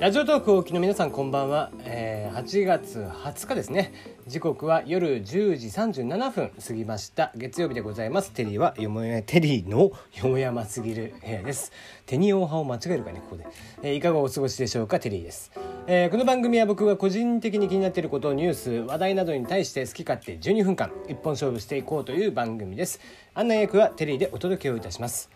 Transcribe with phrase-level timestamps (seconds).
[0.00, 3.92] ラジオトークをお聞きの皆さんこんばんは、えー、8月20日ですね。
[4.26, 7.32] 時刻は夜10時37分過ぎました。
[7.36, 8.32] 月曜日でございます。
[8.32, 9.92] テリーはよもやテリーのよ
[10.22, 11.70] もやますぎる部屋です。
[12.06, 13.46] テニオー派を間違えるかねここで、
[13.82, 15.52] えー、いかがお過ごしでしょうかテリーです、
[15.86, 23.00] えー、この番組は僕が個人的に気になっていることをニュース話題などに対して好き勝手12分間一本勝負していこうという番組です。
[23.34, 25.28] 案内役はテリーでお届けをいたします。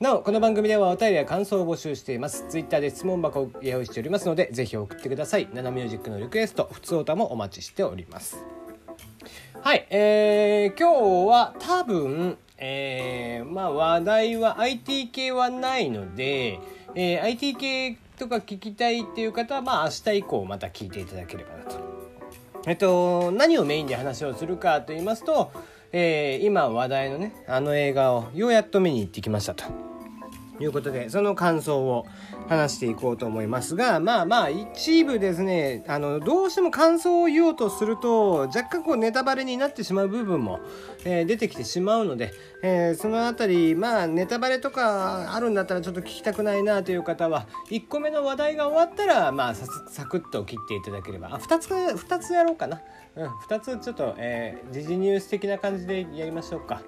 [0.00, 2.46] なおこの番組ではお便りや感想を募集しています。
[2.48, 5.46] ツイッターで質問箱を用意しておりますのでぜひ送ってください。
[5.52, 8.42] ナナミュージックのリクエスト普通歌もお待ちしております。
[9.60, 16.60] はいえー、今日は多分えー、まあ話題は IT 系はないので、
[16.94, 21.78] えー、IT 系とか聞きたいっていう方はまあ明日以降また聞いていただければなと。
[22.66, 25.52] えっと何をメインで話をするかと言いますと
[25.92, 29.89] えー、今話題のねあの映画をようやっと見に行ってきましたと。
[30.60, 32.06] いうことで、その感想を
[32.48, 40.60] 話していこうと思いますが、まあまあ、一部ですね、あの、どうしても感想を言おうとすると、若干こうネタバレになってしまう部分も、
[41.04, 52.80] えー、出てきてしまうので、えー、そのあたり、まあ、ネタバレとかあるんだったらちょっと聞きたくないなという方は、1個目の話題が終わったら、まあ、サクッと切っていただければ、あ、2つ、2つやろうかな。
[53.16, 56.82] うん、2つちょっと、えー、時事ニュース的な感じでやりましょうか。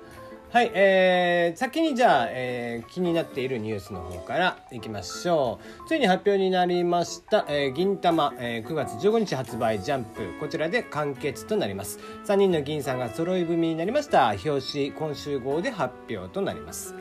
[0.53, 5.89] はい、えー、先にじゃあ、えー、気になっているニュースの方からいきましょう。
[5.89, 12.01] ついに発表になりました、えー、銀玉、えー、9月15日発売ジャンプ、こちらで完結となります。
[12.27, 14.29] 3人の銀さんが揃い踏みになりました。
[14.33, 16.95] 表紙、今週号で発表となります。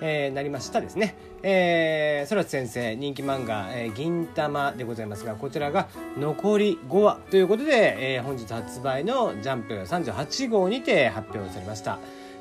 [0.00, 1.16] えー、なりましたですね。
[1.42, 11.98] えー、空知先生人気漫画、えー、銀玉でございますが、こちらが残り5話ということで、えー、本日発売のジャンプ38号にて発表されました。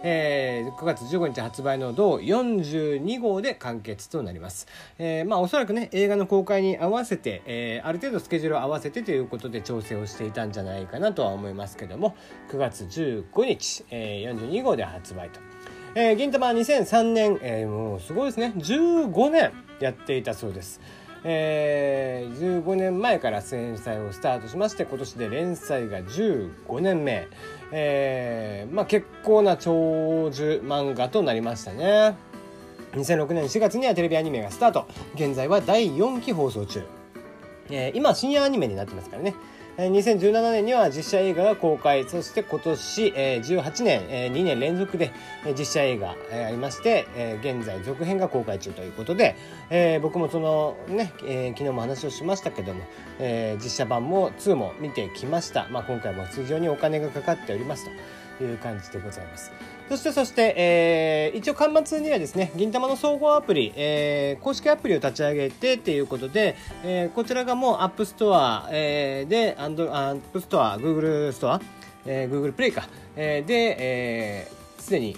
[0.08, 4.68] えー、9月15日発売の同42号で完結となります。
[5.00, 12.16] えー、まあおそらくね、映画の公開に合わせて、えー、ある程度スケジュールを合わせてということで調整をしていたんじゃないかなとは思いますけども、
[12.52, 15.40] 9月15日、えー、42号で発売と。
[15.96, 18.54] えー、銀玉は2003年、えー、もうすごいですね。
[18.58, 20.82] 15年やっていたそうです。
[21.28, 27.28] えー、15年前から連載をスタートしまして今年で連載が15年目、
[27.72, 32.16] えー、まあ結構な長寿漫画となりましたね。
[32.94, 34.88] 2006年4月にはテレビアニメがスタート。
[35.16, 36.84] 現在は第4期放送中、
[37.72, 39.34] えー、今深夜アニメになってますからね。
[39.78, 42.08] 2017年には実写映画が公開。
[42.08, 45.12] そして今年18年2年連続で
[45.58, 47.06] 実写映画ありまして
[47.42, 49.36] 現在続編が公開中ということで
[50.02, 52.84] 僕もそのね昨日も話をしましたけども
[53.62, 57.92] 実写版も2も見てきました、まあ、今回も非常にお金がかかっておりますと。
[58.44, 59.52] いう感じでございます。
[59.88, 71.62] そしてそして、えー、一応端末にはですね、銀魂の総合アプリ、えー、公式アプリを立ち上げてっていうことで、えー、こちらがもう App Store、えー、で、 and App Store、Google Store、
[72.06, 75.16] えー、Google プレイか、えー、で、えー、すでに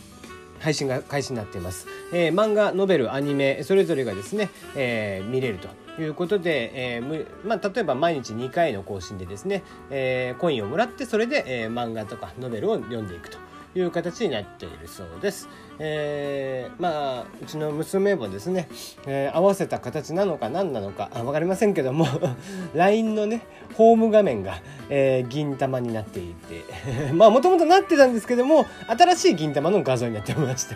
[0.59, 1.87] 配信が開始になっています。
[2.13, 5.86] えー、漫画、ノベル、アニメ、それぞれがですね、えー、見れると。
[6.01, 13.37] いうことで、えーまあ、例えば毎日2回の更新でですね、えー、コインをもらってそれで、えー、漫画とかノベルを読んでいくと
[13.75, 15.47] いう形になっているそうです。
[15.79, 18.67] えー、まあうちの娘もですね、
[19.05, 22.07] えー、合わせた形なのか何なのか分かりませんけども
[22.73, 24.59] LINE のねホーム画面が、
[24.89, 26.63] えー、銀玉になっていて
[27.13, 30.75] まあもともとなってたんですけども新しい銀玉の画像になっておりました。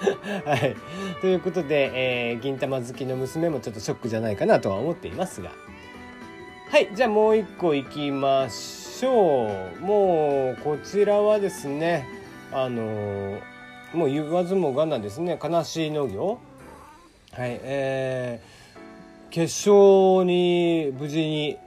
[0.46, 0.76] はい、
[1.20, 5.50] ということで、えー、銀玉好きの娘もちょっとショックじゃないかなとは思っていますが。
[6.70, 9.80] はいじゃあもう一個いきましょう。
[9.80, 12.06] もうこちらはですね
[12.52, 13.40] あのー、
[13.92, 16.38] もう言わずもがなですね悲しい農業。
[17.32, 21.58] はいえー、決勝に無事に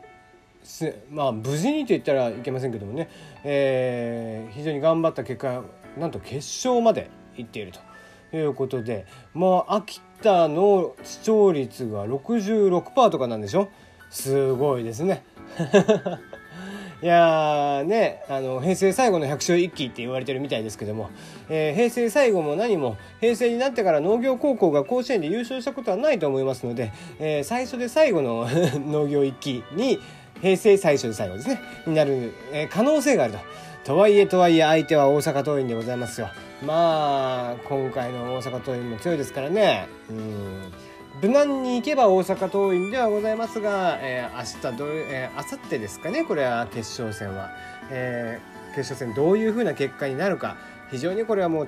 [1.12, 3.10] まあ無事にと言ったらいけませんけどもね、
[3.44, 5.64] えー、非常に頑張った結果
[6.00, 7.93] なんと決勝まで行っていると。
[8.34, 13.70] ということでまあ秋田の視聴率が66%とかなんでしょ？
[14.10, 15.24] すごいですね
[17.04, 21.12] いやねあの平成最後の百姓一揆って言われてるみたいですけども、
[21.48, 28.48] えー、平成最後も何も平成になってから農業高校が甲子園で優勝したことはないと思いますので、えー、最初で最後の
[28.90, 30.00] 農業一揆に
[30.42, 33.40] 平成最初で最後ですねになる、えー、可能性があると。
[33.84, 36.30] とはいえとはいえ相手は大阪桐蔭でございますよ。
[36.66, 39.88] まあ今回の大阪桐蔭も強いですからね。
[40.10, 40.74] うん
[41.22, 47.52] 無難に行けば大阪桐蔭ではございますが、えー、明日ど、えー、明後日ですかねこれは決勝戦は、
[47.92, 50.58] えー、決勝戦どういうふうな結果になるか
[50.90, 51.68] 非常にこれはもう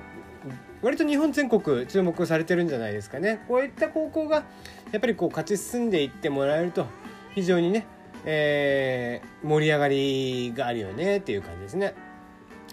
[0.81, 4.43] 割と日本全国注目されてるんじゃないですかねこういった高校が
[4.91, 6.87] やっぱりこう勝ち進んでいってもらえると
[7.35, 7.85] 非常にね、
[8.25, 11.93] えー、盛り上がりがあるよねっていう感じですね。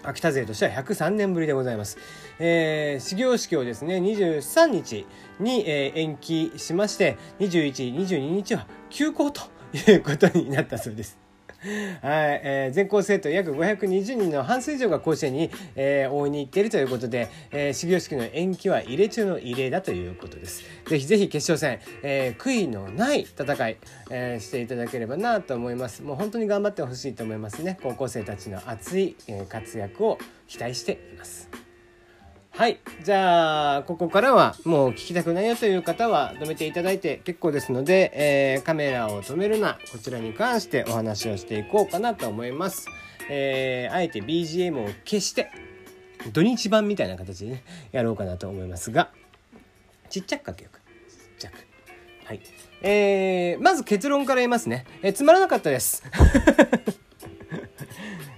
[0.03, 1.97] 秋田勢としては103年ぶりでございます。
[2.39, 5.05] えー、始業式をですね、23日
[5.39, 9.41] に、えー、延期しまして、21、22日は休校と
[9.73, 11.22] いうことになったそうです。
[11.63, 20.63] はい、えー、全校生徒約520人の半数以上が甲子園に、えー、応援に行っているということで、えー、始業式の延期は異例中の異例だということです。
[20.85, 23.77] ぜひぜひ決勝戦、えー、悔いのない戦い、
[24.09, 26.03] えー、していただければなと思います。
[26.03, 27.79] もう本当に頑張ってほしいと思いますね。
[27.81, 30.17] 高校生たちの熱い、えー、活躍を
[30.47, 31.62] 期待しています。
[32.55, 32.77] はい。
[33.03, 42.89] じゃあ、ここからはもう聞きたくないよという方は止めていただいて結構ですので、えー、カメラを止めるな、こちらに関してお話をしていこうかなと思います。
[43.27, 45.49] えー、あえて BGM を消して、
[46.31, 49.09] 土日版みたいな形でね、やろうかなと思いますが、
[50.11, 50.81] ちっちゃくかけようか。
[51.09, 51.53] ちっちゃく。
[52.25, 52.41] はい。
[52.83, 54.85] えー、まず結論から言いますね。
[55.01, 56.03] えー、つまらなかったです。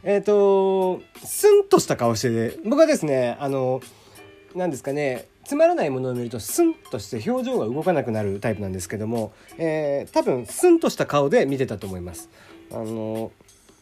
[0.06, 3.81] えっと、スンとした顔して、僕はですね、あの、
[4.55, 12.29] 何ですかねつまらないものを見るとスンとして表情が動かなくなるタイプなんですけども、えー、多分スンとした顔で見てたと思います。
[12.71, 13.31] あの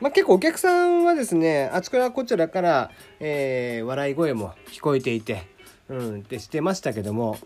[0.02, 2.92] まあ、結構お客さんはですねあちこらこちらから、
[3.22, 5.48] えー、笑い声も聞こえていて
[5.88, 7.38] うんってしてましたけども、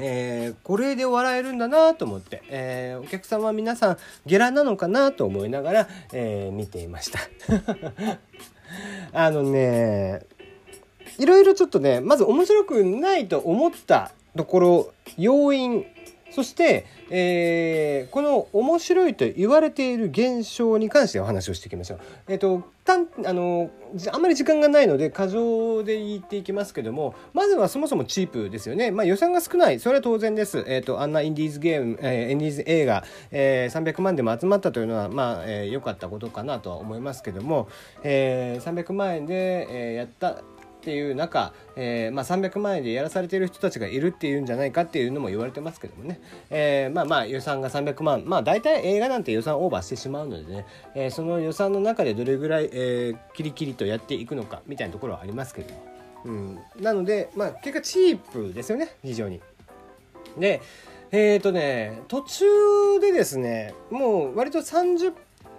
[0.00, 7.20] えー、これで笑えるんだなと思って、えー、お客さんは皆さんゲラなのかなと思いながら、えー、見ていました
[9.12, 10.22] あのね
[11.18, 15.86] いろいろちょっとねまず面白くないと思ったところ要因
[16.30, 22.00] そして、えー、この面白いと言われている現象に関してお話をしていきましょう。
[22.28, 23.70] えっ、ー、と、たんあの
[24.12, 29.80] あんまり時間がないので過剰で言っていきますけどもまずはそもそもチープですよね、まあ、予算が少ない。
[29.80, 37.68] それは当然です、えーと、あんなインディーズゲーム、えー、インディーズ映画、えー、300万でも集まったというのはまあ良、えー、かったことかなとは思いますけども、
[38.02, 40.42] えー、300万円で、えー、やった
[40.86, 55.84] っていう中、えー、まあ、300万円でやらされている人たちがいるっていうんじゃないかっていうのも言われてますけどもね、えー、まあまあ予算が300万まあ大体映画なんて予算オーバーしてしまうのでね、えー、その予算の中でどれぐらい、えキリキリとやっていくのかみたいなところはありますけども、
[56.26, 59.40] うん、なのでまあ結果チープですよね非常に。
[60.38, 60.62] で
[61.10, 62.44] えっ、とね途中
[63.00, 65.12] でですねもう割と30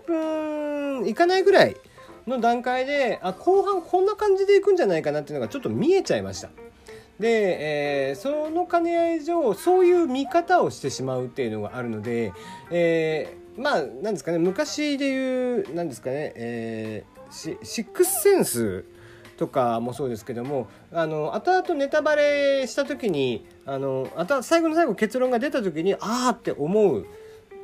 [0.05, 1.75] 分いかないぐらい
[2.27, 6.49] の段階であ後半こんな感じでいくんじゃないかなっていうのがちょっと見えちゃいました。
[7.19, 12.31] で、えー、その兼ね合い上そういう見方をしてしまうっていうのがあるので、
[12.69, 18.85] えー、まあなんですかね昔で言うなんですかね、えー、シックスセンス
[19.37, 27.05] とかもそうですけどもあの後々ネタバレした時にあのあと最後の最後結論が出た時にああって思う、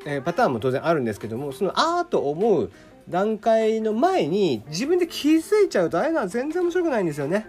[0.06, 2.71] えー、パターンも当然あるんですけどもそのああと思う
[3.09, 7.45] 段階の前に自分で気づいちゃうとああいうのは全然面白くないんですよね。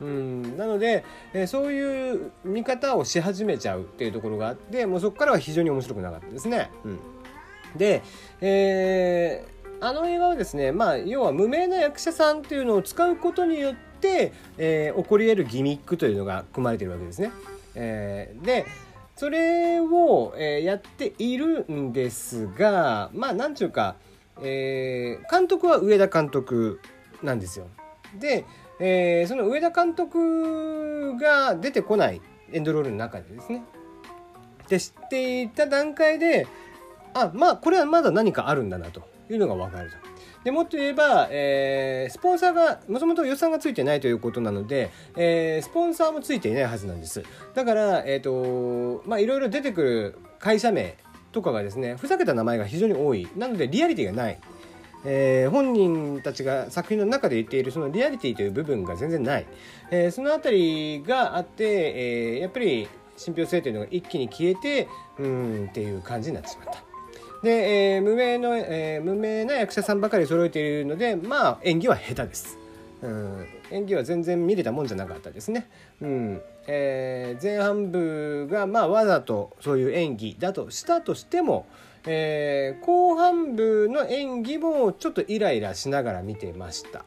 [0.00, 6.70] うん、なので、えー、そういう見方をし始めちゃうっていうところがあってもうそこからは非常に面白くなかったですね。
[6.84, 6.98] うん、
[7.78, 8.02] で、
[8.40, 17.30] えー、あの映画はですね、まあ、要は無名な役者さんっていうのを使うことによって、えー、起こり得るギミックというのが組まれてるわけですね。
[17.74, 18.66] えー、で
[19.16, 23.96] それを、え、やっているんですがまあ何ていうか
[24.42, 26.80] えー、監督は上田監督
[27.22, 27.68] なんですよ。
[28.18, 28.44] で、
[28.78, 32.20] えー、その上田監督が出てこない
[32.52, 33.64] エンドロールの中でですね。
[34.68, 36.46] で知っていた段階で
[37.14, 39.96] あまあこれはまだ何かあるんだなというのが分かると。
[40.44, 47.24] でもっと言えば、えー、スポンサーがもともと予算がついてないということなので、えー、スポンサーもついていないはずなんです
[47.54, 50.96] だから、えーとまあ、いろいろ出てくる会社名
[51.36, 54.38] とかがですねふざけた名前が非常に多いなのでリアリティがない、
[55.04, 59.46] えー、本人たちが作品の中で言っているそのリアリティという部分が全然ない、
[59.90, 62.88] えー、その辺りがあって、え、やっぱり
[63.18, 64.88] 信憑性というのが一気に消えて
[65.18, 66.82] うんっていう感じになってしまった。
[67.42, 72.65] で、え、無名の、え、無名な役者さんばかり揃えているのでまあ演技は下手です。
[73.02, 75.68] うん、演技は全然見れたもんじゃなかったですね。
[76.00, 81.66] うんえー、前半部がまあわざとそういう演技だとしたとしても、
[82.06, 87.04] えー、後半部の演技もちょっとイライラしながら見てました。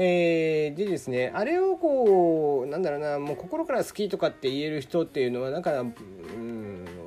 [0.00, 5.92] えー、でですねあれをこうなんだろうなもう心から好きとかって言える人っていうのはなんか、うん、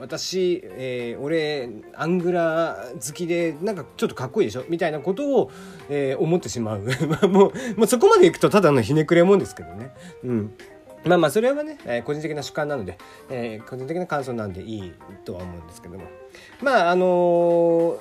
[0.01, 5.51] 私、えー、俺アングラ好きでなんかちょっとかっこいいでしょみたいなことを、
[5.89, 6.79] えー、思ってしまう。
[7.29, 9.91] もうもうそこまでいくとただのひねくれもんですけどね。
[10.23, 10.53] うん。
[11.05, 12.97] まあまあそれはね、えー、個人的な主観なので、
[13.29, 14.93] えー、個人的な感想なんでいい
[15.23, 16.05] とは思うんですけども。
[16.63, 17.97] まああのー、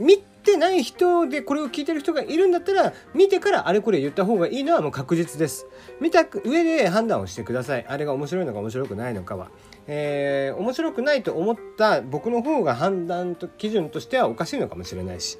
[0.00, 5.66] 見てない人でこれを聞いてる人がいるんだったら見てからあれこれ言った方がいいのはもう確実です。
[6.00, 7.86] 見た上で判断をしてください。
[7.86, 9.48] あれが面白いのか面白くないのかは。
[9.88, 15.38] えー、面白くないと思った僕の方が判断と基準としてはおかしいのかもしれないし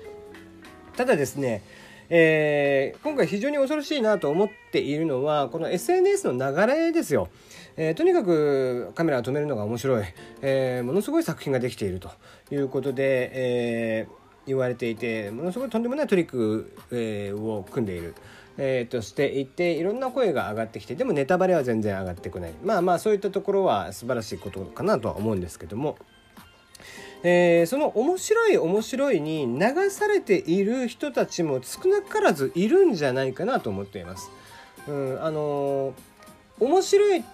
[0.97, 1.63] ただですね
[2.09, 7.29] えー、今回非常に恐ろしいなと思っているのはこの SNS の流れですよ。
[7.77, 10.05] えー、とにかくカメラを止めるのが面白い、
[10.41, 12.11] えー、ものすごい作品ができていると
[12.51, 14.09] いうことで、え
[14.47, 18.15] 言われていてものすごいとんでもないトリック、えを組んでいる。
[18.59, 25.97] えー、としていていろんな声が上がってきてでもネタバレは全然上がってこないまあまあそういったところは素晴らしいことかなとは思うんですけども。
[27.23, 34.31] えー、その面白い面白いに流されている人たちも少なからずいるんじゃないかなと思っています。
[34.87, 37.25] うん、あのー、面白い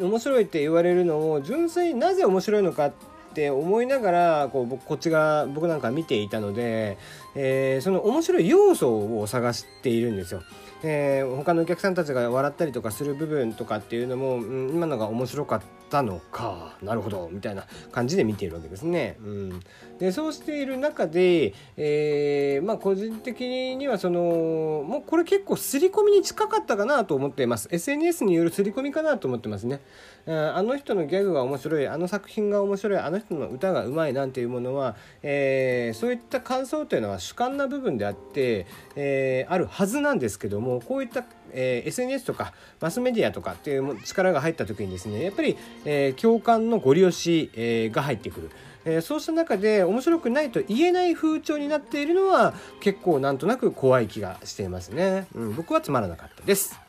[0.00, 2.92] 面白いって言われるのを純粋になぜ面白いのかっ
[3.34, 6.96] て思いながらこう僕こっちが僕なんか見ていたので、
[7.34, 10.42] えー、その面白い要素を探しているんですよ。
[10.82, 19.16] えー、他のお客さんたちが笑ったりとかする部分とかっていうのも、うん、今のが面白かったのかなるほどみたいな感じで見ているわけですね。
[19.20, 19.60] うん、
[19.98, 23.42] でそうしている中で、えー、まあ個人的
[23.76, 29.80] にはそのもうこれ結構刷り込みに近かったかなと思っています SNS による刷り込みかなと思ってますね。
[30.26, 48.50] あの人のギャグが面白いあの作品が面白いあの人の歌がうまいなんていうものは、えー、そういった感想というのは主観な部分であって、えー、あるはずなんですけどもこういったえー、SNS とかマスメディアとかっていう力が入った時にですねやっぱり、えー、共感のご利用し、えー、が入ってくる。
[48.84, 56.80] えー、そうした中で面白くないと言えない風潮になっているのは結構なんとなく怖い気がしていますね、うん、僕はつまらなかったです